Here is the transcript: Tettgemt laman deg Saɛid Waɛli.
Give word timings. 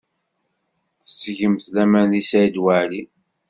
Tettgemt 1.03 1.65
laman 1.73 2.07
deg 2.13 2.25
Saɛid 2.29 2.55
Waɛli. 2.63 3.01